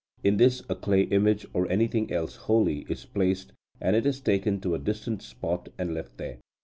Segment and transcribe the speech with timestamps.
[0.23, 4.59] In this a clay image, or anything else holy, is placed, and it is taken
[4.61, 6.39] to a distant spot, and left there.